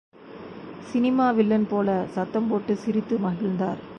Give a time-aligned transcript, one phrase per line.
[0.91, 3.81] Cinema villain போல சத்தம் போட்டுச் சிரித்து மகிழ்ந்தார்.